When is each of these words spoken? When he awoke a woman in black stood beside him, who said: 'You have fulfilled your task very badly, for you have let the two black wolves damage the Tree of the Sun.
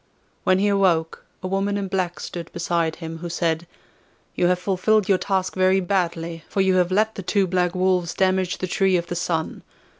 When 0.45 0.57
he 0.57 0.67
awoke 0.67 1.27
a 1.43 1.47
woman 1.47 1.77
in 1.77 1.87
black 1.87 2.19
stood 2.19 2.51
beside 2.51 2.95
him, 2.95 3.19
who 3.19 3.29
said: 3.29 3.67
'You 4.33 4.47
have 4.47 4.57
fulfilled 4.57 5.07
your 5.07 5.19
task 5.19 5.53
very 5.53 5.79
badly, 5.79 6.43
for 6.49 6.59
you 6.59 6.77
have 6.77 6.91
let 6.91 7.13
the 7.13 7.21
two 7.21 7.45
black 7.45 7.75
wolves 7.75 8.15
damage 8.15 8.57
the 8.57 8.65
Tree 8.67 8.97
of 8.97 9.05
the 9.05 9.15
Sun. 9.15 9.61